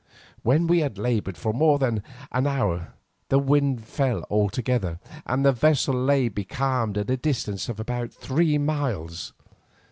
[0.41, 2.01] When we had laboured for more than
[2.31, 2.95] an hour
[3.29, 8.57] the wind fell altogether and the vessel lay becalmed at a distance of about three
[8.57, 9.31] miles.